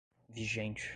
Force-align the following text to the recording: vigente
vigente 0.31 0.89